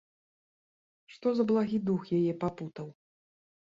Што 1.15 1.27
за 1.39 1.43
благі 1.53 1.77
дух 1.91 2.01
яе 2.21 2.33
папутаў? 2.45 2.87